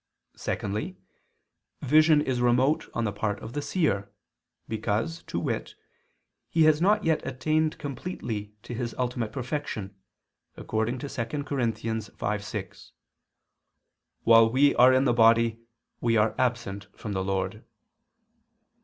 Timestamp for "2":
11.07-11.43